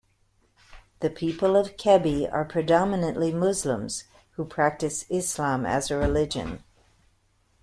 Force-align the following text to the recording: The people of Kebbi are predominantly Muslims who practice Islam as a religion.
The 1.01 1.11
people 1.11 1.55
of 1.55 1.77
Kebbi 1.77 2.27
are 2.33 2.43
predominantly 2.43 3.31
Muslims 3.31 4.05
who 4.31 4.45
practice 4.45 5.05
Islam 5.11 5.63
as 5.63 5.91
a 5.91 5.97
religion. 5.99 6.63